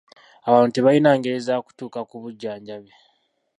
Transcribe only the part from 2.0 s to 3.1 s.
ku bujjanjabi.